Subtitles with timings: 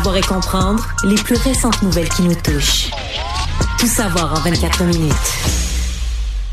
[0.00, 2.90] Savoir et comprendre les plus récentes nouvelles qui nous touchent.
[3.78, 5.12] Tout savoir en 24 minutes.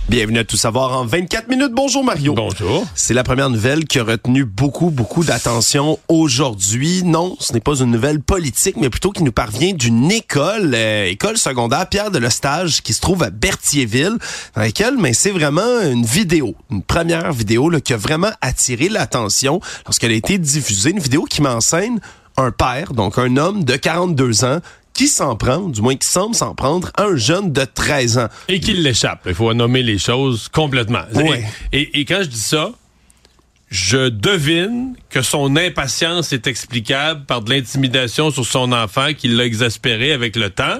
[0.09, 1.71] Bienvenue à Tout savoir en 24 minutes.
[1.71, 2.33] Bonjour Mario.
[2.33, 2.85] Bonjour.
[2.93, 7.03] C'est la première nouvelle qui a retenu beaucoup, beaucoup d'attention aujourd'hui.
[7.05, 11.05] Non, ce n'est pas une nouvelle politique, mais plutôt qui nous parvient d'une école, euh,
[11.05, 14.17] école secondaire Pierre de Lestage, qui se trouve à Berthierville,
[14.55, 18.89] dans laquelle, mais c'est vraiment une vidéo, une première vidéo là, qui a vraiment attiré
[18.89, 20.89] l'attention lorsqu'elle a été diffusée.
[20.89, 22.01] Une vidéo qui m'enseigne
[22.37, 24.59] un père, donc un homme de 42 ans,
[24.93, 28.27] qui s'en prend, du moins qui semble s'en prendre, à un jeune de 13 ans.
[28.47, 29.21] Et qu'il l'échappe.
[29.27, 31.03] Il faut nommer les choses complètement.
[31.13, 31.43] Ouais.
[31.71, 32.71] Et, et- et quand je dis ça,
[33.69, 39.45] je devine que son impatience est explicable par de l'intimidation sur son enfant qui l'a
[39.45, 40.79] exaspéré avec le temps,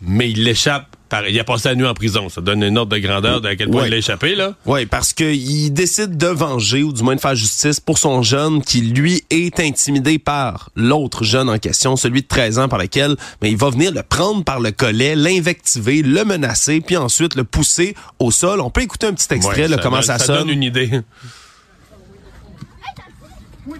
[0.00, 0.96] mais il l'échappe.
[1.28, 2.28] Il a passé la nuit en prison.
[2.28, 3.88] Ça donne une ordre de grandeur de à quel point Ouais.
[3.88, 4.54] il l'a échappé, là.
[4.66, 8.62] Oui, parce qu'il décide de venger ou du moins de faire justice pour son jeune
[8.62, 13.16] qui, lui, est intimidé par l'autre jeune en question, celui de 13 ans par lequel
[13.40, 17.44] mais il va venir le prendre par le collet, l'invectiver, le menacer, puis ensuite le
[17.44, 18.60] pousser au sol.
[18.60, 20.38] On peut écouter un petit extrait, Ouais, là, comment donne- ça, ça sonne.
[20.40, 20.88] donne une idée.
[20.88, 21.02] Toi,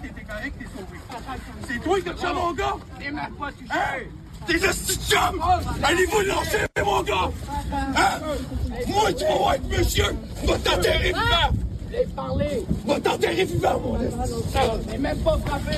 [0.01, 0.97] t'étais correct, t'es sauvé.
[1.67, 2.75] C'est toi qui as mon gars?
[2.99, 4.07] Hey!
[4.49, 5.39] De chum!
[5.83, 7.29] Allez-vous lancer, mon gars!
[7.71, 8.19] Hein?
[8.87, 10.05] Moi, tu vas voir être monsieur!
[10.45, 11.55] Va t'enterrer vivant!
[11.91, 12.45] J'ai parlé.
[12.87, 13.97] Va t'enterrer vivant, mon.
[14.91, 15.77] J'ai même pas frappé,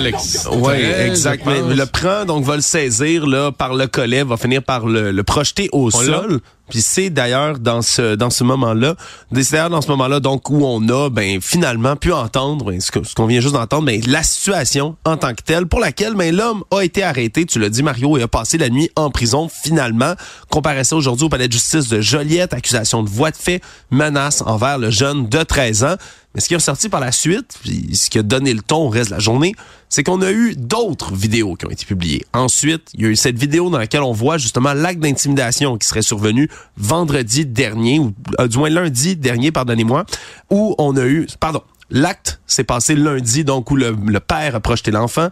[0.00, 1.44] l'ex- Oui, exact.
[1.46, 5.10] Mais le prend, donc va le saisir là par le collet, va finir par le,
[5.10, 6.40] le projeter au On sol.
[6.72, 8.94] Puis c'est d'ailleurs dans ce dans ce moment-là,
[9.30, 12.90] c'est d'ailleurs dans ce moment-là donc où on a ben finalement pu entendre ben, ce
[13.14, 16.64] qu'on vient juste d'entendre, ben la situation en tant que telle pour laquelle ben l'homme
[16.70, 20.14] a été arrêté, tu l'as dit Mario, et a passé la nuit en prison finalement.
[20.48, 24.78] Comparaissait aujourd'hui au palais de justice de Joliette, accusation de voie de fait, menace envers
[24.78, 25.96] le jeune de 13 ans.
[26.34, 28.86] Mais ce qui est ressorti par la suite, puis ce qui a donné le ton
[28.86, 29.54] au reste de la journée,
[29.88, 32.24] c'est qu'on a eu d'autres vidéos qui ont été publiées.
[32.32, 35.86] Ensuite, il y a eu cette vidéo dans laquelle on voit justement l'acte d'intimidation qui
[35.86, 36.48] serait survenu
[36.78, 40.06] vendredi dernier, ou euh, du moins lundi dernier, pardonnez-moi,
[40.50, 44.60] où on a eu, pardon, l'acte s'est passé lundi, donc où le, le père a
[44.60, 45.28] projeté l'enfant.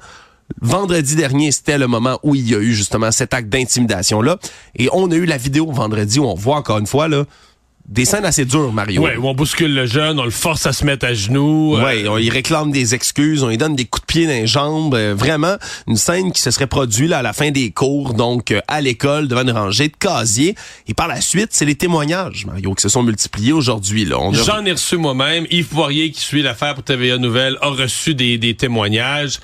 [0.61, 4.39] Vendredi dernier, c'était le moment où il y a eu justement cet acte d'intimidation-là.
[4.77, 7.25] Et on a eu la vidéo vendredi où on voit encore une fois là,
[7.89, 9.03] des scènes assez dures, Mario.
[9.03, 11.77] Ouais, où on bouscule le jeune, on le force à se mettre à genoux.
[11.77, 14.33] euh, Ouais, on y réclame des excuses, on lui donne des coups de pied dans
[14.33, 14.95] les jambes.
[14.95, 15.57] euh, vraiment,
[15.89, 18.81] une scène qui se serait produite là, à la fin des cours, donc euh, à
[18.81, 20.55] l'école, devant une rangée de casiers.
[20.87, 24.05] Et par la suite, c'est les témoignages, Mario, qui se sont multipliés aujourd'hui.
[24.05, 24.17] Là.
[24.19, 25.47] A- J'en ai reçu moi-même.
[25.51, 29.41] Yves Poirier, qui suit l'affaire pour TVA Nouvelle, a reçu des, des témoignages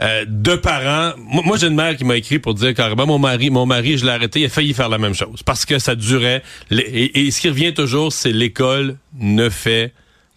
[0.00, 1.14] euh, de parents.
[1.18, 4.04] Moi, j'ai une mère qui m'a écrit pour dire carrément, mon mari, mon mari, je
[4.04, 5.42] l'ai arrêté, il a failli faire la même chose.
[5.44, 6.42] Parce que ça durait.
[6.70, 9.92] Et, ce qui revient toujours, c'est l'école ne fait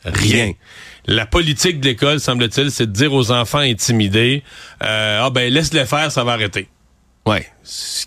[0.05, 0.45] rien.
[0.45, 0.53] Rien.
[1.07, 4.43] La politique de l'école, semble-t-il, c'est de dire aux enfants intimidés,
[4.83, 6.67] euh, ah ben laisse-les faire, ça va arrêter.
[7.25, 7.47] Ouais.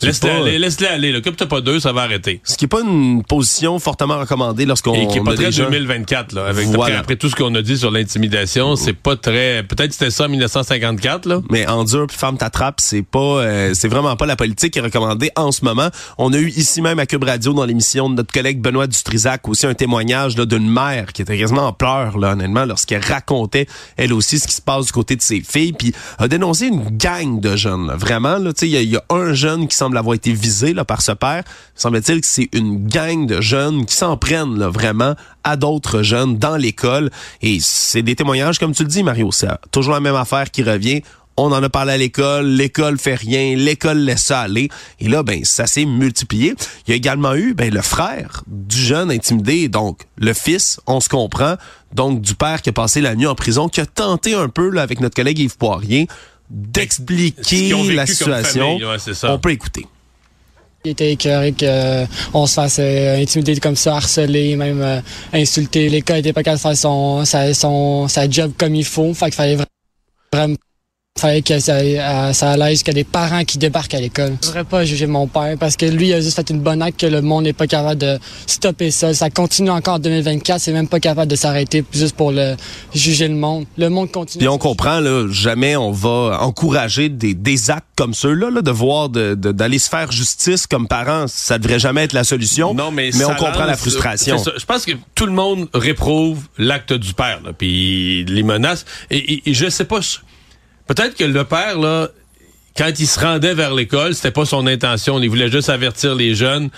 [0.02, 1.12] Laisse-les aller, laisse-les aller.
[1.12, 1.20] là.
[1.20, 2.40] Comme t'as pas deux, ça va arrêter.
[2.44, 5.52] Ce qui est pas une position fortement recommandée lorsqu'on Et qui est pas très des
[5.52, 6.46] gens- 2024, là.
[6.46, 6.82] Avec, Voilà.
[6.84, 9.62] après, après tout ce qu'on a dit sur l'intimidation, c'est pas très.
[9.62, 11.40] Peut-être c'était ça en 1954, là.
[11.50, 14.78] Mais endure puis ferme ta trappe, c'est pas, euh, c'est vraiment pas la politique qui
[14.78, 15.88] est recommandée en ce moment.
[16.18, 19.48] On a eu ici même à Cube Radio dans l'émission de notre collègue Benoît Dutrisac
[19.48, 23.66] aussi un témoignage là, d'une mère qui était quasiment en pleurs là honnêtement lorsqu'elle racontait
[23.96, 26.84] elle aussi ce qui se passe du côté de ses filles puis a dénoncé une
[26.96, 27.96] gang de jeunes là.
[27.96, 30.72] vraiment là tu sais il y y, a un jeune qui semble avoir été visé
[30.74, 31.44] là par ce père
[31.74, 36.56] semble-t-il que c'est une gang de jeunes qui s'en prennent vraiment à d'autres jeunes dans
[36.56, 37.10] l'école
[37.42, 40.62] et c'est des témoignages comme tu le dis Mario c'est toujours la même affaire qui
[40.62, 41.02] revient
[41.36, 44.68] on en a parlé à l'école, l'école fait rien, l'école laisse ça aller.
[44.98, 46.54] Et là, ben, ça s'est multiplié.
[46.86, 51.00] Il y a également eu, ben, le frère du jeune intimidé, donc le fils, on
[51.00, 51.54] se comprend,
[51.94, 54.76] donc du père qui a passé la nuit en prison, qui a tenté un peu,
[54.78, 56.08] avec notre collègue Yves Poirier,
[56.50, 58.72] d'expliquer la situation.
[58.72, 59.32] famille, ouais, ça.
[59.32, 59.86] on peut écouter.
[60.84, 65.00] Il était écœuré qu'on se fasse euh, intimider comme ça, harceler, même euh,
[65.32, 65.88] insulter.
[65.90, 69.12] L'école était pas capable de faire son, sa, son, sa job comme il faut.
[69.12, 69.66] Fait qu'il fallait vra-
[70.32, 70.54] vraiment
[71.20, 74.36] fallait que ça, euh, ça allait jusqu'à des parents qui débarquent à l'école.
[74.42, 76.82] Je voudrais pas juger mon père parce que lui il a juste fait une bonne
[76.82, 79.14] acte que le monde n'est pas capable de stopper ça.
[79.14, 82.56] Ça continue encore en 2024, c'est même pas capable de s'arrêter juste pour le
[82.94, 83.66] juger le monde.
[83.76, 84.40] Le monde continue.
[84.40, 88.70] Puis on comprend, là, jamais on va encourager des, des actes comme ceux-là, là, de
[88.70, 92.72] voir, de- de- d'aller se faire justice comme parents, ça devrait jamais être la solution.
[92.74, 94.38] Non, mais, on comprend la frustration.
[94.38, 94.52] ça.
[94.58, 98.84] Je pense que tout le monde réprouve l'acte du père, là, puis les menaces.
[99.10, 100.00] Et, et- et je sais pas.
[100.90, 102.08] Peut-être que le père, là,
[102.76, 105.20] quand il se rendait vers l'école, c'était pas son intention.
[105.22, 106.68] Il voulait juste avertir les jeunes.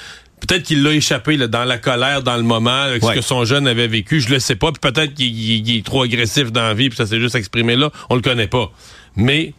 [0.47, 3.14] Peut-être qu'il l'a échappé là, dans la colère, dans le moment, avec Ouais.
[3.14, 4.20] ce que son jeune avait vécu.
[4.20, 4.70] Je le sais pas.
[4.70, 7.37] Puis peut-être qu'il il- il est trop agressif dans la vie, puis ça s'est juste
[7.37, 7.91] exprimé là.
[8.11, 8.70] On le connaît pas.
[9.17, 9.55] Mais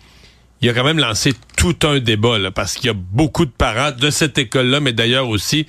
[0.62, 3.52] il a quand même lancé tout un débat, là, parce qu'il y a beaucoup de
[3.52, 5.66] parents de cette école-là, mais d'ailleurs aussi,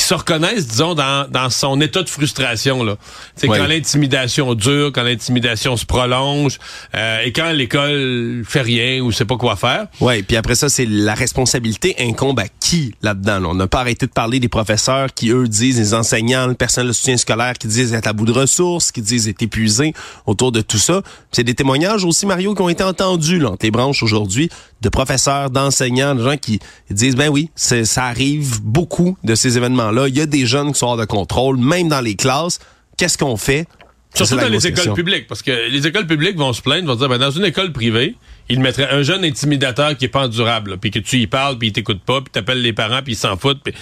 [0.00, 2.82] qui se reconnaissent, disons, dans, dans son état de frustration.
[2.82, 2.96] Là.
[3.36, 3.58] C'est Ouais.
[3.58, 6.58] quand l'intimidation dure, quand l'intimidation se prolonge,
[6.94, 9.88] euh, et quand l'école fait rien ou sait pas quoi faire.
[10.00, 13.40] Ouais, puis après ça, c'est la responsabilité incombe à qui là-dedans?
[13.40, 13.48] là?
[13.48, 16.88] On n'a pas arrêté de parler des professeurs qui, eux, disent, les enseignants, le personnel
[16.88, 19.92] de soutien scolaire qui disent être à bout de ressources, qui disent être épuisés
[20.24, 21.02] autour de tout ça.
[21.30, 24.48] C'est des témoignages aussi, Mario, qui ont été entendus là, entre les branches aujourd'hui,
[24.80, 26.58] de professeurs, d'enseignants, de gens qui
[26.90, 29.58] disent, ben oui, ça arrive beaucoup de ces
[29.90, 30.08] événements-là.
[30.08, 32.58] Il y a des jeunes qui sont hors de contrôle, même dans les classes.
[32.96, 33.66] Qu'est-ce qu'on fait?
[34.14, 34.94] Surtout dans les écoles question.
[34.94, 37.72] publiques, parce que les écoles publiques vont se plaindre, vont dire, ben, dans une école
[37.72, 38.16] privée,
[38.48, 41.58] ils mettraient un jeune intimidateur qui est pas endurable, là, puis que tu y parles,
[41.58, 43.72] puis il t'écoute pas, puis t'appelles les parents, puis ils s'en foutent, puis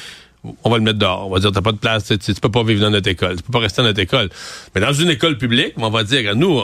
[0.65, 1.27] on va le mettre dehors.
[1.27, 3.43] On va dire, t'as pas de place, tu, peux pas vivre dans notre école, tu
[3.43, 4.29] peux pas rester dans notre école.
[4.75, 6.63] Mais dans une école publique, on va dire, nous,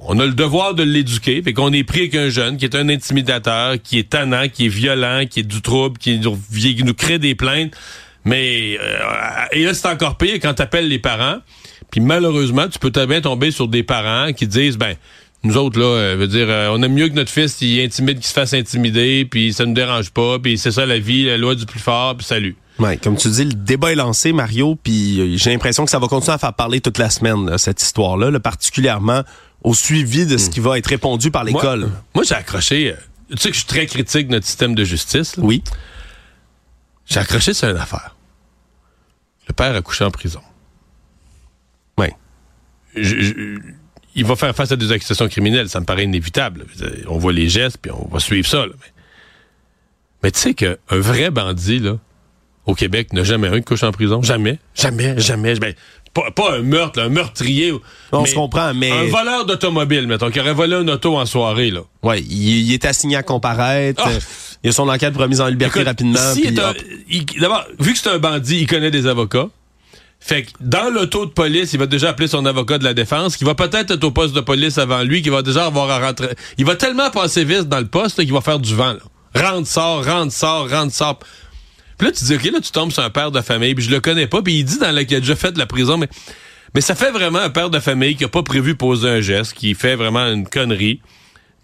[0.00, 2.74] on a le devoir de l'éduquer, fait qu'on est pris avec un jeune qui est
[2.74, 6.84] un intimidateur, qui est tannant, qui est violent, qui est du trouble, qui nous, qui
[6.84, 7.74] nous crée des plaintes.
[8.24, 11.38] Mais euh, et là, c'est encore pire quand t'appelles les parents.
[11.90, 14.96] Puis malheureusement, tu peux très bien tomber sur des parents qui disent ben
[15.42, 18.18] nous autres là, euh, veut dire euh, on aime mieux que notre fils il intimide
[18.18, 21.38] qu'il se fasse intimider, puis ça nous dérange pas, puis c'est ça la vie, la
[21.38, 22.56] loi du plus fort, puis salut.
[22.78, 25.98] Ouais, comme tu dis, le débat est lancé, Mario, puis euh, j'ai l'impression que ça
[25.98, 29.22] va continuer à faire parler toute la semaine, là, cette histoire-là, là, particulièrement
[29.62, 31.80] au suivi de ce qui va être répondu par l'école.
[31.80, 32.94] Moi, moi, j'ai accroché.
[33.30, 35.36] tu sais que je suis très critique de notre système de justice.
[35.36, 35.42] là.
[35.44, 35.62] Oui.
[37.10, 38.16] J'ai accroché sur une affaire.
[39.48, 40.40] Le père a couché en prison.
[42.96, 43.58] Je- je-
[44.16, 46.66] il va faire face à des accusations criminelles, ça me paraît inévitable.
[47.06, 48.66] On voit les gestes, puis on va suivre ça.
[48.66, 48.72] là.
[48.80, 48.92] Mais,
[50.24, 51.98] mais tu sais qu'un vrai bandit, là,
[52.66, 54.22] au Québec, n'a jamais un qui couche en prison?
[54.22, 54.58] Jamais.
[54.74, 55.54] Jamais, jamais.
[55.54, 55.72] Ben,
[56.12, 57.72] pas, pas un meurtre, là, un meurtrier.
[58.10, 61.70] On se comprend, mais Un voleur d'automobile, mettons, qui aurait volé une auto en soirée,
[61.70, 61.82] là.
[62.02, 64.02] ouais, il, il est assigné à comparaître.
[64.04, 64.10] Ah.
[64.62, 66.34] Il a son enquête pour remise en liberté Écoute, rapidement.
[67.40, 69.48] D'abord, vu que c'est un bandit, il connaît des avocats.
[70.22, 73.38] Fait que dans l'auto de police, il va déjà appeler son avocat de la défense,
[73.38, 75.98] qui va peut-être être au poste de police avant lui, qui va déjà avoir à
[75.98, 76.28] rentrer.
[76.58, 78.92] Il va tellement passer vite dans le poste qu'il va faire du vent.
[78.92, 79.00] Là.
[79.34, 81.20] Rentre, sort, rentre, sort, rentre, sort.
[81.96, 83.90] Puis là, tu dis, OK, là, tu tombes sur un père de famille, puis je
[83.90, 85.96] le connais pas, puis il dit dans la, qu'il a déjà fait de la prison,
[85.96, 86.08] mais,
[86.74, 89.54] mais ça fait vraiment un père de famille qui a pas prévu poser un geste,
[89.54, 91.00] qui fait vraiment une connerie.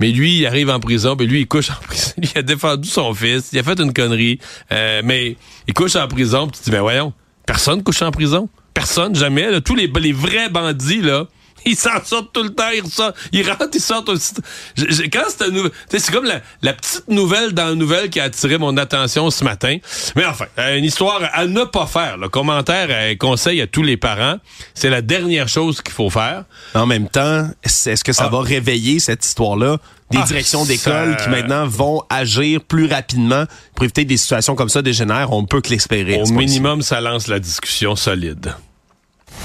[0.01, 2.13] Mais lui, il arrive en prison, puis lui, il couche en prison.
[2.19, 4.39] Il a défendu son fils, il a fait une connerie,
[4.73, 7.13] euh, mais il couche en prison, puis tu te dis, ben voyons,
[7.47, 8.49] personne couche en prison?
[8.75, 9.51] Personne, jamais.
[9.51, 9.61] là.
[9.61, 11.27] Tous les, les vrais bandits, là,
[11.71, 14.33] ils s'en sortent tout le temps, ils, ressortent, ils rentrent, ils sortent aussi.
[14.77, 17.75] Je- je- quand c'était nou- tu sais, c'est comme la, la petite nouvelle dans la
[17.75, 19.77] nouvelle qui a attiré mon attention ce matin.
[20.15, 22.17] Mais enfin, euh, une histoire à ne pas faire.
[22.17, 24.37] Le commentaire, euh, conseil à tous les parents,
[24.75, 26.45] c'est la dernière chose qu'il faut faire.
[26.75, 28.31] En même temps, est-ce que ça Ah.
[28.31, 29.79] va réveiller cette histoire-là?
[30.12, 34.17] Des Ah, directions ça- d'école qui maintenant vont agir plus rapidement pour éviter que des
[34.17, 35.33] situations comme ça dégénèrent.
[35.33, 36.21] On peut que l'espérer.
[36.23, 38.55] Au minimum, ça lance la discussion solide.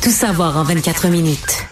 [0.04, 1.66] Tout savoir en 24 minutes.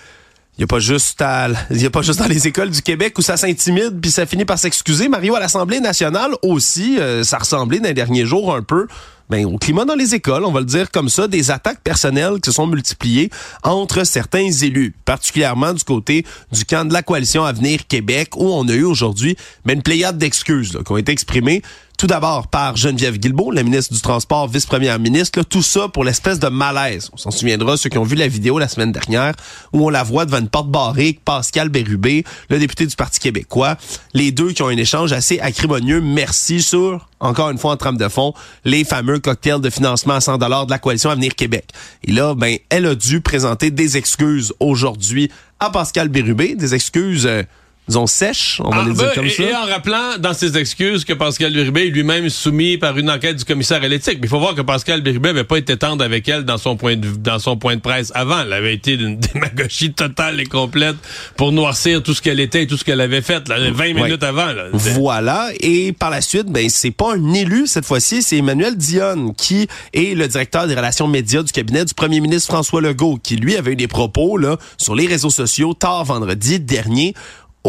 [0.59, 1.23] Il y a pas juste
[1.69, 4.43] y a pas juste dans les écoles du Québec où ça s'intimide puis ça finit
[4.43, 5.07] par s'excuser.
[5.07, 8.85] Mario à l'Assemblée nationale aussi, euh, ça ressemblait dans les derniers jours un peu.
[9.29, 12.41] Ben, au climat dans les écoles, on va le dire comme ça, des attaques personnelles
[12.41, 13.29] qui se sont multipliées
[13.63, 18.67] entre certains élus, particulièrement du côté du camp de la coalition Avenir Québec, où on
[18.67, 21.61] a eu aujourd'hui ben, une pléiade d'excuses qui ont été exprimées.
[21.99, 26.39] Tout d'abord par Geneviève Guilbeault, la ministre du Transport, vice-première ministre, tout ça pour l'espèce
[26.39, 27.11] de malaise.
[27.13, 29.33] On s'en souviendra, ceux qui ont vu la vidéo la semaine dernière,
[29.73, 33.77] où on la voit devant une porte barrée, Pascal Bérubé, le député du Parti québécois,
[34.13, 37.97] les deux qui ont un échange assez acrimonieux, merci sur, encore une fois en trame
[37.97, 38.33] de fond,
[38.65, 41.65] les fameux cocktails de financement à 100 de la coalition Avenir Québec.
[42.03, 47.25] Et là, ben, elle a dû présenter des excuses aujourd'hui à Pascal Bérubé, des excuses...
[47.25, 47.43] euh,
[47.89, 49.43] disons sèches, on va Ah, les dire ben, comme et, ça.
[49.43, 53.35] et en rappelant dans ses excuses que Pascal Bérubé est lui-même soumis par une enquête
[53.35, 54.19] du commissaire à l'éthique.
[54.21, 56.77] Mais il faut voir que Pascal Bérubé n'avait pas été tendre avec elle dans son
[56.77, 58.41] point de dans son point de presse avant.
[58.41, 60.95] Elle avait été d'une démagogie totale et complète
[61.35, 63.93] pour noircir tout ce qu'elle était et tout ce qu'elle avait fait là, 20 Ouais.
[63.93, 64.53] minutes avant.
[64.53, 64.65] Là.
[64.71, 65.49] Voilà.
[65.59, 69.67] Et par la suite, ben c'est pas un élu cette fois-ci, c'est Emmanuel Dionne qui
[69.93, 73.55] est le directeur des relations médias du cabinet du premier ministre François Legault, qui lui
[73.55, 77.13] avait eu des propos là sur les réseaux sociaux tard vendredi dernier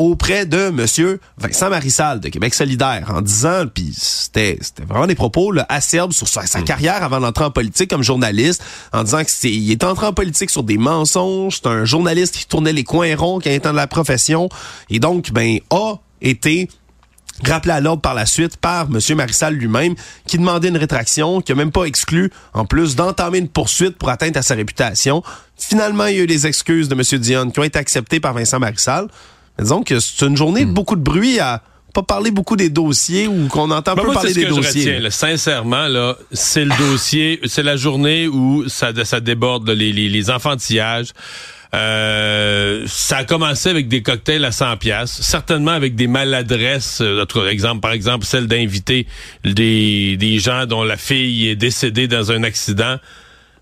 [0.01, 5.53] auprès de monsieur Vincent Marissal de Québec solidaire en disant puis c'était vraiment des propos
[5.53, 8.65] là, acerbes sur sa, sa carrière avant d'entrer en politique comme journaliste
[8.95, 12.35] en disant que c'est il est entré en politique sur des mensonges, c'est un journaliste
[12.35, 14.49] qui tournait les coins ronds quand il était dans la profession
[14.89, 16.71] et donc ben a été
[17.45, 19.17] rappelé à l'ordre par la suite par M.
[19.17, 19.95] Marissal lui-même,
[20.27, 24.11] qui demandait une rétraction, qui a même pas exclu, en plus, d'entamer une poursuite pour
[24.11, 25.23] atteinte à sa réputation.
[25.57, 27.21] Finalement, il y a eu des excuses de M.
[27.21, 29.09] Dion qui ont été acceptées par Vincent Marissal.
[29.61, 31.63] Disons que c'est une journée de beaucoup de bruit à
[31.93, 34.55] pas parler beaucoup des dossiers ou qu'on entend Ben, peu moi, parler des que je
[34.55, 34.81] dossiers.
[34.85, 35.11] retiens, là.
[35.11, 40.09] sincèrement, là, c'est le dossier, c'est la journée où ça, ça déborde là, les, les,
[40.09, 41.09] les enfantillages.
[41.75, 47.01] Euh, ça a commencé avec des cocktails à 100 pièces, certainement avec des maladresses.
[47.01, 49.07] euh, exemple, par exemple, celle d'inviter
[49.45, 52.97] des, des gens dont la fille est décédée dans un accident,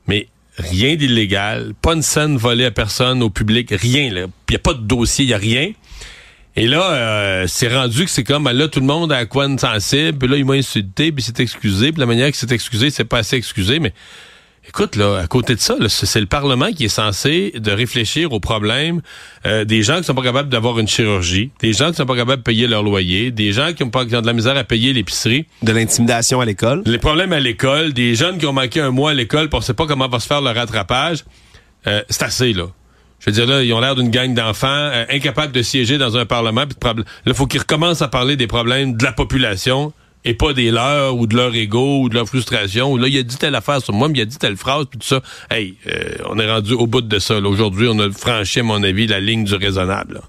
[0.07, 4.05] mais rien d'illégal, pas une scène volée à personne, au public, rien.
[4.11, 5.73] Il n'y a pas de dossier, il y a rien.
[6.57, 9.47] Et là, euh, c'est rendu que c'est comme, ben là, tout le monde a quoi
[9.47, 12.53] de sensible, puis là, il m'a insulté, puis s'est excusé, puis la manière qu'il s'est
[12.53, 13.93] excusé, c'est pas assez excusé, mais
[14.69, 18.41] écoute, là, à côté de ça, c'est le Parlement qui est censé de réfléchir aux
[18.41, 19.01] problèmes
[19.47, 22.17] euh, des gens qui sont pas capables d'avoir une chirurgie, des gens qui sont pas
[22.17, 24.57] capables de payer leur loyer, des gens qui ont, pas, qui ont de la misère
[24.57, 26.83] à payer l'épicerie, De l'intimidation à l'école.
[26.87, 29.63] les problèmes à l'école, des jeunes qui ont manqué un mois à l'école, pour on
[29.63, 31.25] sait pas comment va se faire le rattrapage,
[31.87, 32.67] euh, c'est assez, là.
[33.21, 36.17] Je veux dire, là, ils ont l'air d'une gang d'enfants euh, incapables de siéger dans
[36.17, 36.65] un parlement.
[37.27, 39.93] Là, faut qu'ils recommencent à parler des problèmes de la population
[40.25, 42.97] et pas des leurs ou de leur ego ou de leur frustration.
[42.97, 44.99] Là, il a dit telle affaire sur moi, mais il a dit telle phrase, puis
[44.99, 45.21] tout ça.
[45.51, 47.39] Hey, euh, on est rendu au bout de ça.
[47.39, 50.21] Aujourd'hui, on a franchi, à mon avis, la ligne du raisonnable.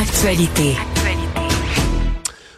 [0.00, 0.74] Actualité.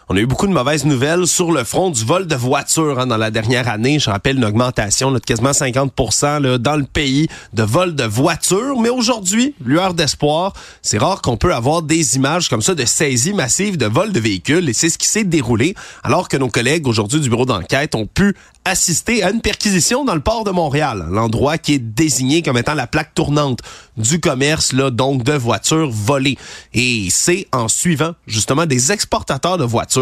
[0.08, 3.08] On a eu beaucoup de mauvaises nouvelles sur le front du vol de voitures hein,
[3.08, 3.98] dans la dernière année.
[3.98, 8.04] Je rappelle une augmentation là, de quasiment 50 là, dans le pays de vol de
[8.04, 8.80] voitures.
[8.80, 13.32] Mais aujourd'hui, lueur d'espoir, c'est rare qu'on peut avoir des images comme ça de saisies
[13.32, 14.68] massives de vol de véhicules.
[14.68, 18.06] Et c'est ce qui s'est déroulé alors que nos collègues aujourd'hui du bureau d'enquête ont
[18.06, 22.58] pu assister à une perquisition dans le port de Montréal, l'endroit qui est désigné comme
[22.58, 23.60] étant la plaque tournante
[23.96, 26.36] du commerce, là, donc de voitures volées.
[26.74, 29.95] Et c'est en suivant justement des exportateurs de voitures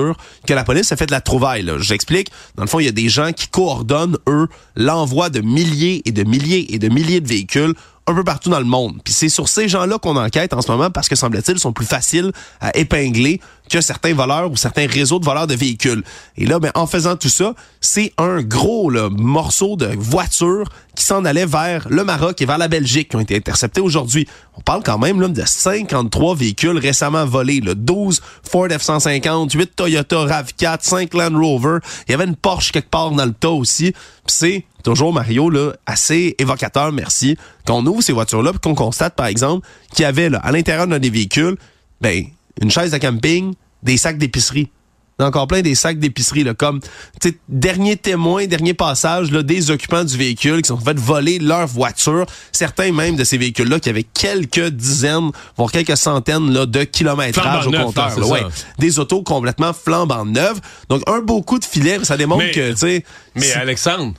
[0.46, 1.70] que la police a fait de la trouvaille.
[1.78, 2.30] J'explique.
[2.56, 6.12] Dans le fond, il y a des gens qui coordonnent, eux, l'envoi de milliers et
[6.12, 7.74] de milliers et de milliers de véhicules
[8.06, 9.00] un peu partout dans le monde.
[9.02, 11.86] Puis c'est sur ces gens-là qu'on enquête en ce moment parce que semble-t-il sont plus
[11.86, 13.40] faciles à épingler
[13.80, 16.02] certains voleurs ou certains réseaux de voleurs de véhicules.
[16.36, 21.24] Et là, ben, en faisant tout ça, c'est un gros morceau de voiture qui s'en
[21.24, 24.28] allait vers le Maroc et vers la Belgique qui ont été interceptés aujourd'hui.
[24.56, 27.60] On parle quand même là, de 53 véhicules récemment volés.
[27.60, 27.74] Là.
[27.74, 31.78] 12 Ford F-150, 8 Toyota RAV4, 5 Land Rover.
[32.08, 33.92] Il y avait une Porsche quelque part dans le tas aussi.
[34.26, 39.66] C'est toujours, Mario, là, assez évocateur, merci, qu'on ouvre ces voitures-là qu'on constate, par exemple,
[39.92, 41.56] qu'il y avait à l'intérieur d'un des véhicules,
[42.00, 42.24] ben,
[42.60, 43.54] une chaise de camping,
[43.84, 44.68] des sacs d'épicerie.
[45.20, 46.80] Encore plein des sacs d'épicerie, comme,
[47.48, 52.26] dernier témoin, dernier passage, là, des occupants du véhicule qui sont fait voler leur voiture.
[52.50, 57.62] Certains même de ces véhicules-là qui avaient quelques dizaines, voire quelques centaines, là, de kilométrage
[57.62, 58.18] Flambant au neuf, compteur.
[58.18, 58.42] là, ouais.
[58.80, 60.60] Des autos complètement flambant neuves.
[60.88, 62.74] Donc, un beau coup de filet, ça démontre Mais- que.
[63.36, 64.14] Mais Alexandre,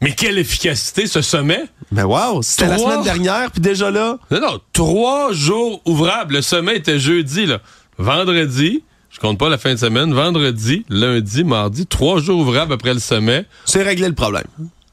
[0.00, 1.64] mais quelle efficacité ce sommet?
[1.92, 4.18] Mais wow, c'était la Trois- semaine dernière, puis déjà là.
[4.30, 6.36] Non, non, trois jours ouvrables.
[6.36, 7.60] Le sommet était jeudi, là.
[7.98, 12.92] Vendredi, je compte pas la fin de semaine, vendredi, lundi, mardi, trois jours ouvrables après
[12.92, 13.46] le sommet.
[13.64, 14.46] C'est réglé le problème.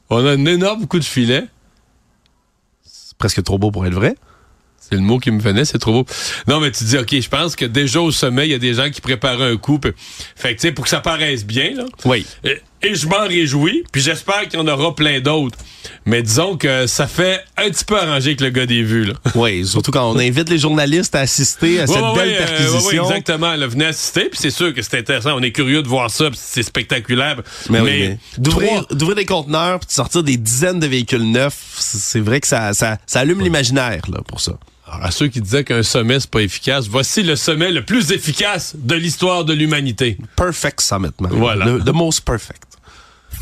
[0.10, 1.44] On a un énorme coup de filet.
[2.84, 4.16] C'est presque trop beau pour être vrai.
[4.80, 6.06] C'est le mot qui me venait, c'est trop beau.
[6.48, 8.74] Non, mais tu dis, OK, je pense que déjà au sommet, il y a des
[8.74, 9.80] gens qui préparent un coup.
[10.36, 11.86] Fait que, tu sais, pour que ça paraisse bien, là.
[12.06, 12.26] Oui.
[12.44, 15.58] Et, et je m'en réjouis, puis j'espère qu'il y en aura plein d'autres.
[16.06, 19.14] Mais disons que ça fait un petit peu arrangé avec le gars des vues, là.
[19.36, 23.04] Oui, surtout quand on invite les journalistes à assister à cette Ouais, belle ouais, perquisition.
[23.04, 23.56] ouais, exactement.
[23.56, 25.36] Là, venez assister, puis c'est sûr que c'est intéressant.
[25.36, 27.38] On est curieux de voir ça, puis c'est spectaculaire.
[27.70, 31.30] Mais, Mais, oui, mais d'ouvrir, trois- des conteneurs puis de sortir des dizaines de véhicules
[31.30, 34.54] neufs, c'est vrai que ça, ça, ça allume l'imaginaire là pour ça.
[34.88, 38.12] Alors, à ceux qui disaient qu'un sommet, c'est pas efficace, voici le sommet le plus
[38.12, 40.18] efficace de l'histoire de l'humanité.
[40.36, 41.38] Perfect summit, Mario.
[41.38, 41.66] Voilà.
[41.66, 42.64] Le, the most perfect.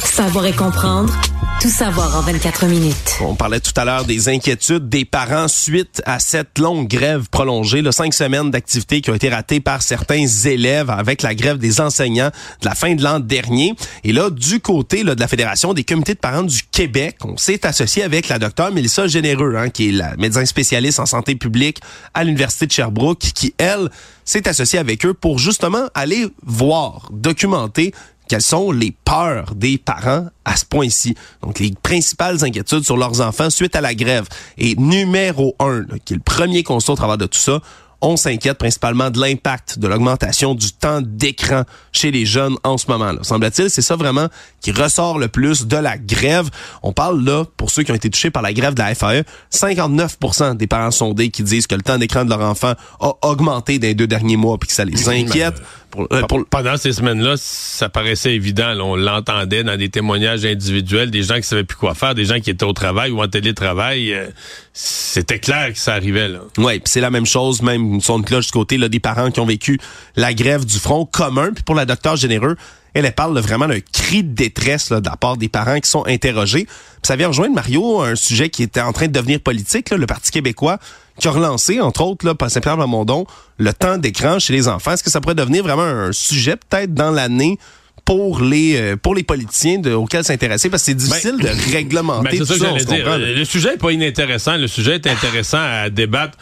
[0.04, 1.14] Savoir et comprendre.
[1.62, 3.20] Tout savoir en 24 minutes.
[3.22, 7.84] On parlait tout à l'heure des inquiétudes des parents suite à cette longue grève prolongée,
[7.84, 11.80] là, cinq semaines d'activité qui ont été ratées par certains élèves avec la grève des
[11.80, 12.32] enseignants
[12.62, 13.76] de la fin de l'an dernier.
[14.04, 17.38] Et là, du côté là, de la Fédération des comités de parents du Québec, on
[17.38, 21.36] s'est associé avec la docteure Mélissa Généreux, hein, qui est la médecin spécialiste en santé
[21.36, 21.80] publique
[22.16, 23.90] à l'Université de Sherbrooke, qui, elle,
[24.26, 27.94] s'est associée avec eux pour justement aller voir, documenter
[28.32, 31.16] quelles sont les peurs des parents à ce point-ci.
[31.44, 34.26] Donc, les principales inquiétudes sur leurs enfants suite à la grève.
[34.58, 37.60] Et numéro un, là, qui est le premier constat au travers de tout ça,
[38.04, 42.88] On s'inquiète principalement de l'impact de l'augmentation du temps d'écran chez les jeunes en ce
[42.88, 43.20] moment-là.
[43.22, 44.28] Semble-t-il, c'est ça vraiment
[44.60, 46.50] qui ressort le plus de la grève.
[46.82, 49.24] On parle là, pour ceux qui ont été touchés par la grève de la FAE,
[49.54, 53.78] 59% des parents sondés qui disent que le temps d'écran de leur enfant a augmenté
[53.78, 55.62] dans les deux derniers mois puis que ça les inquiète.
[55.92, 56.46] Pour, euh, pour...
[56.46, 58.74] Pendant ces semaines-là, ça paraissait évident.
[58.74, 62.26] Là, on l'entendait dans des témoignages individuels, des gens qui savaient plus quoi faire, des
[62.26, 64.14] gens qui étaient au travail ou en télétravail.
[64.14, 64.28] Euh,
[64.74, 66.30] c'était clair que ça arrivait.
[66.30, 66.40] Là.
[66.58, 69.30] Oui, puis c'est la même chose, même une sonde cloche du côté là, des parents
[69.30, 69.80] qui ont vécu
[70.16, 71.52] la grève du front commun.
[71.54, 72.56] Puis pour la docteur généreux,
[72.94, 75.90] elle, elle parle vraiment d'un cri de détresse là, de la part des parents qui
[75.90, 76.66] sont interrogés.
[76.66, 79.98] Puis ça vient rejoindre Mario un sujet qui était en train de devenir politique, là,
[79.98, 80.78] le Parti québécois,
[81.20, 83.26] qui a relancé, entre autres, là, par Saint-Pierre Plamondon,
[83.58, 84.92] le temps d'écran chez les enfants.
[84.94, 87.58] Est-ce que ça pourrait devenir vraiment un sujet peut-être dans l'année
[88.04, 90.70] pour les euh, pour les politiciens de, auxquels s'intéresser?
[90.70, 92.74] Parce que c'est difficile ben, de réglementer ben, tout ça.
[92.74, 93.18] dire.
[93.18, 94.58] Le sujet est pas inintéressant.
[94.58, 96.38] Le sujet est intéressant à débattre.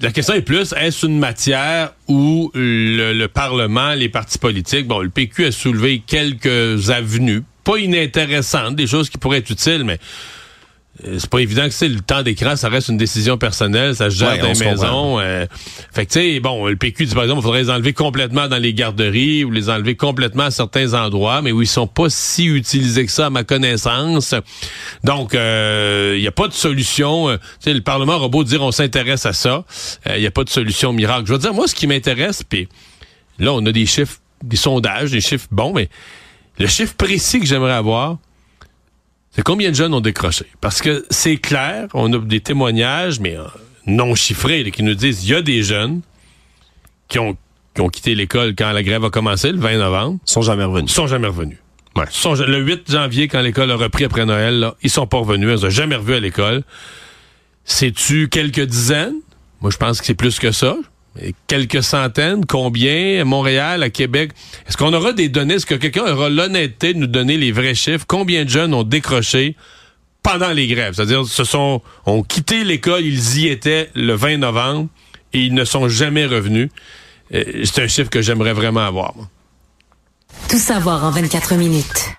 [0.00, 5.00] La question est plus, est-ce une matière où le, le, Parlement, les partis politiques, bon,
[5.00, 10.00] le PQ a soulevé quelques avenues, pas inintéressantes, des choses qui pourraient être utiles, mais
[11.02, 14.16] c'est pas évident que c'est le temps d'écran, ça reste une décision personnelle, ça se
[14.16, 15.18] gère dans les maisons.
[15.18, 15.44] Euh,
[15.92, 18.46] fait que tu sais, bon, le PQ dit par exemple, il faudrait les enlever complètement
[18.46, 22.08] dans les garderies ou les enlever complètement à certains endroits, mais où ils sont pas
[22.08, 24.36] si utilisés que ça à ma connaissance.
[25.02, 27.28] Donc, il euh, n'y a pas de solution.
[27.32, 29.64] tu sais, le Parlement aura beau dire on s'intéresse à ça,
[30.06, 31.24] il n'y a pas de solution miracle.
[31.26, 32.68] Je veux dire, moi, ce qui m'intéresse, puis
[33.40, 35.88] là, on a des chiffres, des sondages, des chiffres bons, mais
[36.58, 38.18] le chiffre précis que j'aimerais avoir,
[39.34, 40.46] c'est combien de jeunes ont décroché?
[40.60, 43.44] Parce que c'est clair, on a des témoignages, mais euh,
[43.86, 46.02] non chiffrés, qui nous disent il y a des jeunes
[47.08, 47.36] qui ont,
[47.74, 50.20] qui ont quitté l'école quand la grève a commencé, le 20 novembre.
[50.26, 50.90] Ils sont jamais revenus.
[50.90, 51.58] Ils sont jamais revenus.
[51.96, 52.04] Ouais.
[52.10, 55.60] Sont, le 8 janvier, quand l'école a repris après Noël, là, ils sont pas revenus.
[55.60, 56.62] Ils ont jamais revu à l'école.
[57.64, 59.16] C'est-tu quelques dizaines?
[59.60, 60.76] Moi, je pense que c'est plus que ça
[61.46, 64.32] quelques centaines, combien à Montréal, à Québec?
[64.66, 65.54] Est-ce qu'on aura des données?
[65.54, 68.04] Est-ce que quelqu'un aura l'honnêteté de nous donner les vrais chiffres?
[68.06, 69.56] Combien de jeunes ont décroché
[70.22, 70.94] pendant les grèves?
[70.94, 74.88] C'est-à-dire, ce sont, ont quitté l'école, ils y étaient le 20 novembre
[75.32, 76.70] et ils ne sont jamais revenus.
[77.32, 79.14] Euh, c'est un chiffre que j'aimerais vraiment avoir.
[80.48, 82.10] Tout savoir en 24 minutes.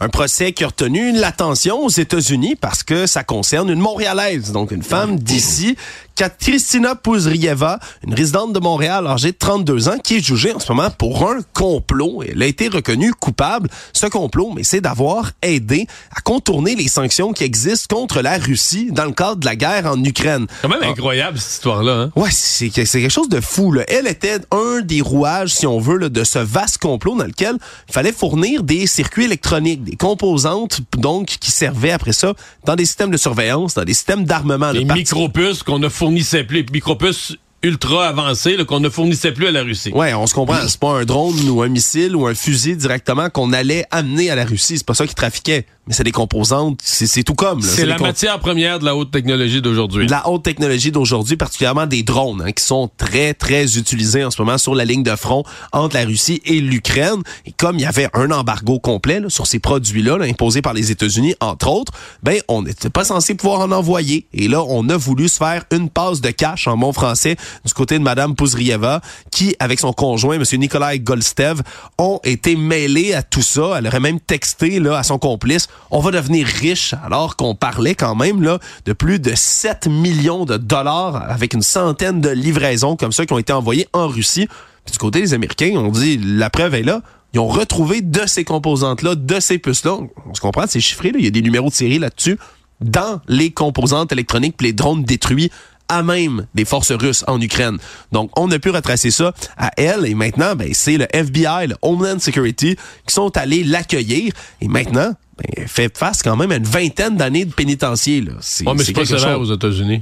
[0.00, 4.72] Un procès qui a retenu l'attention aux États-Unis parce que ça concerne une Montréalaise, donc
[4.72, 5.76] une femme d'ici,
[6.14, 10.72] Christina Pouzrieva, une résidente de Montréal âgée de 32 ans, qui est jugée en ce
[10.72, 12.22] moment pour un complot.
[12.26, 13.68] Elle a été reconnue coupable.
[13.92, 18.90] Ce complot, mais c'est d'avoir aidé à contourner les sanctions qui existent contre la Russie
[18.92, 20.46] dans le cadre de la guerre en Ukraine.
[20.48, 21.92] C'est quand même incroyable cette histoire-là.
[21.92, 22.12] Hein?
[22.16, 23.72] Ouais, c'est quelque chose de fou.
[23.72, 23.84] Là.
[23.88, 27.56] Elle était un des rouages, si on veut, là, de ce vaste complot dans lequel
[27.88, 32.84] il fallait fournir des circuits électroniques, des composantes donc qui servaient après ça dans des
[32.84, 34.72] systèmes de surveillance, dans des systèmes d'armement.
[34.72, 39.52] Les micropuces qu'on a fournissait plus, les micropuces ultra avancé qu'on ne fournissait plus à
[39.52, 39.92] la Russie.
[39.92, 40.56] Ouais, on se comprend.
[40.66, 44.34] C'est pas un drone ou un missile ou un fusil directement qu'on allait amener à
[44.34, 44.78] la Russie.
[44.78, 45.66] C'est pas ça qui trafiquait.
[45.88, 46.78] Mais c'est des composantes.
[46.84, 47.60] C'est tout comme.
[47.60, 50.06] C'est la matière première de la haute technologie d'aujourd'hui.
[50.06, 54.40] La haute technologie d'aujourd'hui, particulièrement des drones, hein, qui sont très, très utilisés en ce
[54.40, 57.22] moment sur la ligne de front entre la Russie et l'Ukraine.
[57.46, 60.92] Et comme il y avait un embargo complet là, sur ces produits-là, imposé par les
[60.92, 64.26] États-Unis, entre autres, ben on n'était pas censé pouvoir en envoyer.
[64.32, 67.72] Et là, on a voulu se faire une passe de cash en bon français du
[67.74, 71.62] côté de Madame Pouzrieva, qui, avec son conjoint, Monsieur Nikolai Golstev,
[71.98, 73.74] ont été mêlés à tout ça.
[73.78, 77.94] Elle aurait même texté là, à son complice, on va devenir riche, alors qu'on parlait
[77.94, 82.96] quand même là, de plus de 7 millions de dollars avec une centaine de livraisons
[82.96, 84.48] comme ça qui ont été envoyées en Russie.
[84.90, 87.02] du côté des Américains, on dit, la preuve est là,
[87.34, 89.98] ils ont retrouvé de ces composantes-là, de ces puces-là.
[90.28, 91.18] On se comprend, c'est chiffré, là.
[91.18, 92.38] il y a des numéros de série là-dessus,
[92.80, 95.50] dans les composantes électroniques, puis les drones détruits
[95.88, 97.78] à même des forces russes en Ukraine.
[98.12, 101.76] Donc, on a pu retracer ça à elle et maintenant, ben, c'est le FBI, le
[101.82, 106.56] Homeland Security qui sont allés l'accueillir et maintenant, ben, elle fait face quand même à
[106.56, 108.20] une vingtaine d'années de pénitencier.
[108.20, 108.32] Là.
[108.40, 110.00] C'est, mais c'est pas sévère aux États-Unis.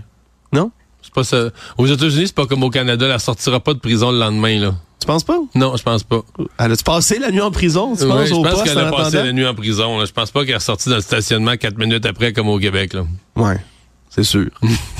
[0.53, 0.71] Non?
[1.03, 1.51] C'est pas ça.
[1.79, 4.75] Aux États-Unis, c'est pas comme au Canada, elle sortira pas de prison le lendemain, là.
[5.01, 5.38] Tu penses pas?
[5.55, 6.21] Non, je pense pas.
[6.59, 9.33] Elle a-tu passé la nuit en prison, tu penses, je pense qu'elle a passé la
[9.33, 9.99] nuit en prison.
[9.99, 10.05] Là.
[10.05, 12.93] Je pense pas qu'elle est sortie dans le stationnement quatre minutes après, comme au Québec.
[12.93, 13.07] Là.
[13.35, 13.57] Ouais,
[14.11, 14.51] c'est sûr.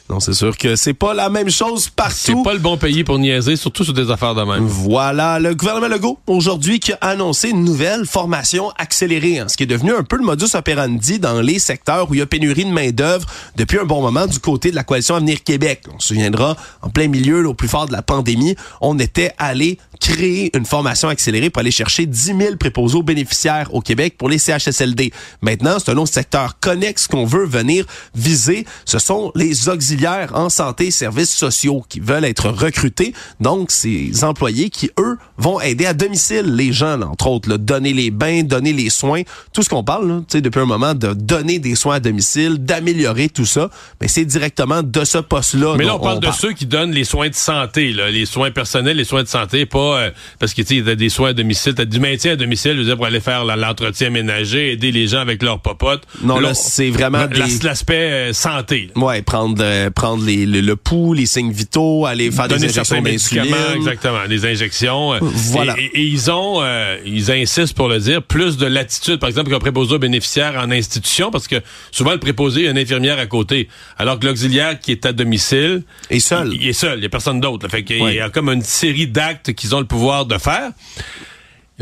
[0.11, 2.15] Non, c'est sûr que c'est pas la même chose partout.
[2.15, 4.65] C'est pas le bon pays pour niaiser, surtout sur des affaires de même.
[4.65, 9.63] Voilà, le gouvernement Legault, aujourd'hui, qui a annoncé une nouvelle formation accélérée, hein, ce qui
[9.63, 12.65] est devenu un peu le modus operandi dans les secteurs où il y a pénurie
[12.65, 15.83] de main-d'œuvre depuis un bon moment du côté de la coalition Avenir Québec.
[15.95, 19.77] On se souviendra, en plein milieu, au plus fort de la pandémie, on était allé
[20.01, 24.27] créer une formation accélérée pour aller chercher 10 000 préposés aux bénéficiaires au Québec pour
[24.27, 25.13] les CHSLD.
[25.41, 28.65] Maintenant, c'est un autre secteur connexe qu'on veut venir viser.
[28.83, 33.13] Ce sont les auxiliaires en santé et services sociaux qui veulent être recrutés.
[33.39, 37.57] Donc, ces employés qui, eux, vont aider à domicile les gens, là, entre autres, là,
[37.57, 39.21] donner les bains, donner les soins,
[39.53, 41.99] tout ce qu'on parle, là, tu sais, depuis un moment, de donner des soins à
[41.99, 43.69] domicile, d'améliorer tout ça.
[43.99, 45.75] Mais c'est directement de ce poste-là.
[45.77, 48.51] Mais là, on parle de ceux qui donnent les soins de santé, là, les soins
[48.51, 51.33] personnels, les soins de santé, pas euh, parce que tu sais, t'as des soins à
[51.33, 54.91] domicile, t'as du maintien à domicile, je veux dire, pour aller faire l'entretien ménager, aider
[54.91, 56.03] les gens avec leurs popotes.
[56.23, 57.25] Non, là, c'est vraiment
[57.63, 58.89] l'aspect euh, santé.
[58.95, 59.01] là.
[59.01, 62.73] Ouais, prendre euh, prendre les, le, le pouls, les signes vitaux, aller faire donner des
[62.79, 63.55] injections d'insuline.
[63.75, 65.13] exactement, des injections.
[65.13, 65.75] euh, Voilà.
[65.79, 69.29] Et, et- et ils ont, euh, ils insistent pour le dire, plus de latitude, par
[69.29, 71.57] exemple, qu'un préposé aux bénéficiaires en institution, parce que
[71.91, 75.05] souvent le préposé, il y a une infirmière à côté, alors que l'auxiliaire qui est
[75.05, 76.49] à domicile, Et seul.
[76.53, 77.67] il, il est seul, il y a personne d'autre.
[77.69, 78.15] Fait qu'il Ouais.
[78.15, 80.71] y a comme une série d'actes qu'ils ont le pouvoir de faire.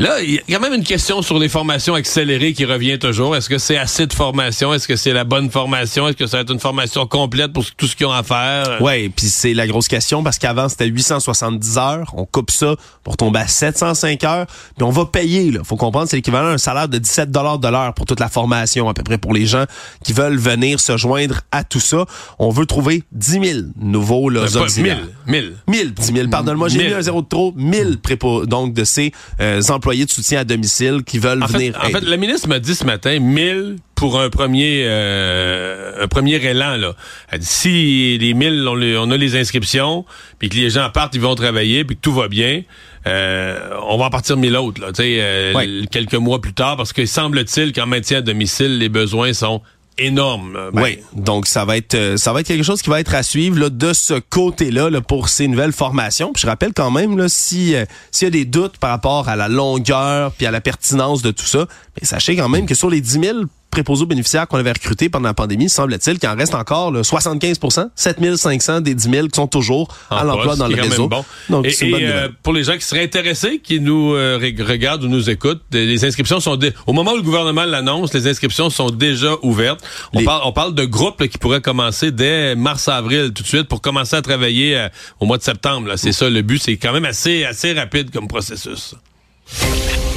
[0.00, 3.36] Là, il y a quand même une question sur les formations accélérées qui revient toujours.
[3.36, 4.72] Est-ce que c'est assez de formation?
[4.72, 6.08] Est-ce que c'est la bonne formation?
[6.08, 8.80] Est-ce que ça va être une formation complète pour tout ce qu'ils ont à faire?
[8.80, 13.18] Ouais, puis c'est la grosse question parce qu'avant c'était 870 heures, on coupe ça pour
[13.18, 15.60] tomber à 705 heures, puis on va payer là.
[15.64, 18.88] Faut comprendre c'est l'équivalent d'un salaire de 17 dollars de l'heure pour toute la formation
[18.88, 19.64] à peu près pour les gens
[20.02, 22.06] qui veulent venir se joindre à tout ça.
[22.38, 23.44] On veut trouver 10 000
[23.76, 24.96] nouveaux là, Euh, pas auxiliaires.
[25.26, 25.56] 1000.
[25.68, 25.82] 1000.
[25.84, 26.86] 1000, 10 000, pardonne-moi, j'ai 1000.
[26.88, 27.52] mis un zéro de trop.
[27.54, 31.58] 1000 prépo, donc de ces euh, employés de soutien à domicile qui veulent En fait,
[31.58, 36.06] venir en fait, la ministre m'a dit ce matin 1000 pour un premier euh, un
[36.06, 36.94] premier élan là.
[37.28, 40.04] Elle dit si les 1000 on, on a les inscriptions
[40.38, 42.62] puis que les gens partent, ils vont travailler puis que tout va bien,
[43.08, 45.68] euh, on va en partir 1000 autres là, tu sais euh, Ouais.
[45.90, 49.60] quelques mois plus tard parce que semble-t-il qu'en maintien à domicile, les besoins sont
[50.00, 50.54] énormes.
[50.54, 50.70] là.
[50.72, 53.14] Ben, oui, donc ça va être euh, ça va être quelque chose qui va être
[53.14, 56.32] à suivre là, de ce côté-là là, pour ces nouvelles formations.
[56.32, 59.28] Puis je rappelle quand même là, si euh, s'il y a des doutes par rapport
[59.28, 61.66] à la longueur puis à la pertinence de tout ça,
[62.00, 63.38] mais sachez quand même que sur les 10 000
[63.70, 67.02] préposés aux bénéficiaires qu'on avait recrutés pendant la pandémie, semble-t-il qu'il en reste encore là,
[67.02, 71.08] 75% 7500 des 10 000 qui sont toujours à en l'emploi poste, dans le réseau.
[71.08, 71.24] Bon.
[71.48, 75.08] Donc et euh, pour les gens qui seraient intéressés, qui nous euh, reg- regardent ou
[75.08, 79.34] nous écoutent, les inscriptions sont au moment où le gouvernement l'annonce, les inscriptions sont déjà
[79.42, 79.80] ouvertes.
[80.12, 83.42] On Les- parle on parle de groupes là, qui pourraient commencer dès mars avril tout
[83.42, 84.88] de suite pour commencer à travailler euh,
[85.20, 85.92] au mois de septembre.
[85.96, 88.94] C'est ça le but, c'est quand même assez assez rapide comme processus.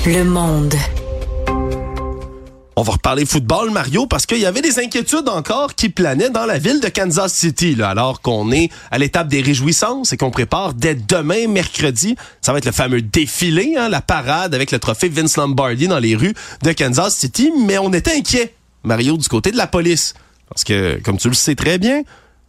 [0.05, 0.73] Le monde.
[2.75, 6.47] On va reparler football, Mario, parce qu'il y avait des inquiétudes encore qui planaient dans
[6.47, 10.73] la ville de Kansas City, alors qu'on est à l'étape des réjouissances et qu'on prépare
[10.73, 12.15] dès demain, mercredi.
[12.41, 15.99] Ça va être le fameux défilé, hein, la parade avec le trophée Vince Lombardi dans
[15.99, 16.33] les rues
[16.63, 20.15] de Kansas City, mais on était inquiet, Mario, du côté de la police.
[20.49, 22.01] Parce que, comme tu le sais très bien,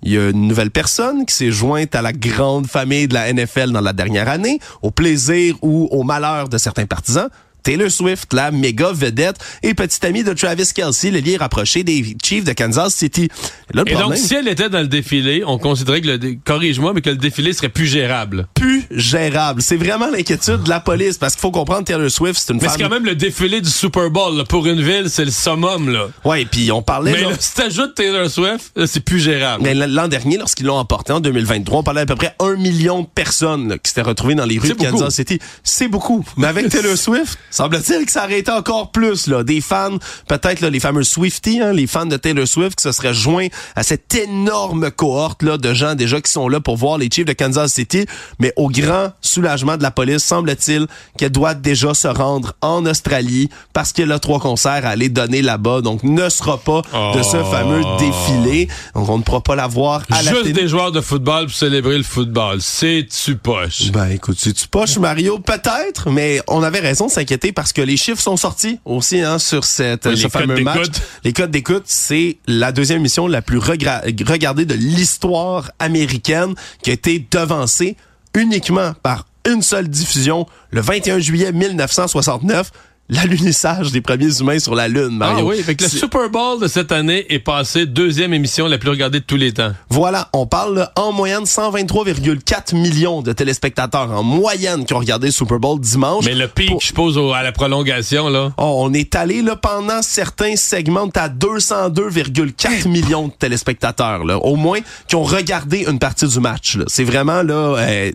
[0.02, 3.30] il y a une nouvelle personne qui s'est jointe à la grande famille de la
[3.30, 7.28] NFL dans la dernière année, au plaisir ou au malheur de certains partisans.
[7.64, 12.16] Taylor Swift, la méga vedette et petite amie de Travis Kelsey, le lien rapproché des
[12.22, 13.28] Chiefs de Kansas City.
[13.72, 16.92] Là, le Et donc si elle était dans le défilé, on considérait que le corrige-moi
[16.94, 18.46] mais que le défilé serait plus gérable.
[18.54, 19.62] plus gérable.
[19.62, 22.66] C'est vraiment l'inquiétude de la police parce qu'il faut comprendre Taylor Swift, c'est une Mais
[22.68, 22.76] femme.
[22.76, 24.44] c'est quand même le défilé du Super Bowl là.
[24.44, 26.06] pour une ville, c'est le summum là.
[26.24, 29.62] Ouais, puis on parlait Mais là- là, si t'ajoutes Taylor Swift, là, c'est plus gérable.
[29.64, 33.00] Mais l'an dernier, lorsqu'ils l'ont emporté en 2023, on parlait à peu près un million
[33.02, 34.90] de personnes là, qui s'étaient retrouvées dans les rues de beaucoup.
[34.90, 35.38] Kansas City.
[35.62, 36.24] C'est beaucoup.
[36.36, 39.26] Mais avec Taylor Swift, semble-t-il que ça aurait été encore plus.
[39.26, 39.42] Là.
[39.44, 39.96] Des fans,
[40.28, 43.46] peut-être là, les fameux Swifties, hein, les fans de Taylor Swift, qui se seraient joints
[43.76, 47.24] à cette énorme cohorte là, de gens déjà qui sont là pour voir les Chiefs
[47.26, 48.06] de Kansas City.
[48.38, 50.86] Mais au grand soulagement de la police, semble-t-il
[51.18, 55.42] qu'elle doit déjà se rendre en Australie parce qu'elle a trois concerts à aller donner
[55.42, 55.80] là-bas.
[55.80, 56.82] Donc, ne sera pas
[57.14, 57.44] de ce Oh.
[57.50, 58.68] fameux défilé.
[58.94, 60.52] Donc, on ne pourra pas la voir à la Juste télé.
[60.62, 62.58] des joueurs de football pour célébrer le football.
[62.60, 63.90] C'est-tu poche?
[63.92, 67.82] Ben écoute, si tu poches Mario, peut-être, mais on avait raison de s'inquiéter parce que
[67.82, 70.76] les chiffres sont sortis aussi hein, sur cette, Oui, ce les fameux codes match.
[70.78, 71.02] d'écoute.
[71.24, 76.92] Les codes d'écoute, c'est la deuxième émission la plus regardée de l'histoire américaine qui a
[76.92, 77.96] été devancée
[78.34, 82.70] uniquement par une seule diffusion le 21 juillet 1969,
[83.10, 85.48] l'alunissage des premiers humains sur la Lune, Ah Mario.
[85.50, 88.88] oui, fait que le Super Bowl de cette année est passé deuxième émission la plus
[88.90, 89.72] regardée de tous les temps.
[89.90, 95.26] Voilà, on parle là, en moyenne 123,4 millions de téléspectateurs en moyenne qui ont regardé
[95.28, 96.24] le Super Bowl dimanche.
[96.24, 98.52] Mais le pic, Pour- je suppose, à la prolongation, là.
[98.56, 104.56] Oh, on est allé là pendant certains segments à 202,4 millions de téléspectateurs là, au
[104.56, 106.76] moins qui ont regardé une partie du match.
[106.76, 106.84] là.
[106.88, 108.10] C'est vraiment là euh,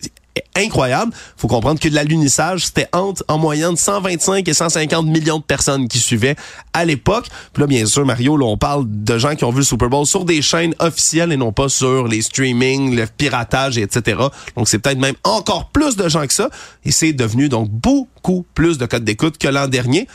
[0.56, 1.12] incroyable.
[1.38, 5.88] Faut comprendre que de l'alunissage, c'était entre en moyenne 125 et 150 millions de personnes
[5.88, 6.36] qui suivaient
[6.74, 7.28] à l'époque.
[7.54, 9.90] Puis là, bien sûr, Mario, là, on parle de gens qui ont vu le Super
[9.90, 14.22] Bowl sur des chaînes officielles et non pas sur les streamings, le piratage, et etc.
[14.56, 16.50] Donc, c'est peut-être même encore plus de gens que ça.
[16.86, 20.08] Et c'est devenu donc beaucoup plus de codes d'écoute que l'an dernier.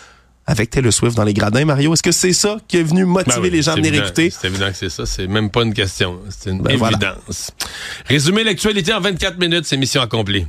[0.46, 1.64] Avec Taylor Swift dans les gradins.
[1.64, 3.80] Mario, est-ce que c'est ça qui est venu motiver Ben oui, les gens à c'est
[3.80, 4.06] venir évident.
[4.06, 4.30] écouter?
[4.30, 5.06] C'est évident que c'est ça.
[5.06, 6.20] C'est même pas une question.
[6.28, 6.96] C'est une Ben voilà.
[6.98, 7.50] évidence.
[8.06, 10.46] Résumer l'actualité en 24 minutes, c'est mission accomplie.